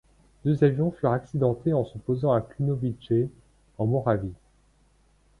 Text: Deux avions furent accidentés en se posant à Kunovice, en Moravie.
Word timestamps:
Deux 0.45 0.63
avions 0.63 0.89
furent 0.89 1.11
accidentés 1.11 1.73
en 1.73 1.85
se 1.85 1.95
posant 1.99 2.33
à 2.33 2.41
Kunovice, 2.41 3.29
en 3.77 3.85
Moravie. 3.85 4.33